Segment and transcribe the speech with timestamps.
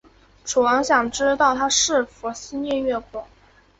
[0.43, 3.23] 楚王想知道他是否思念越国。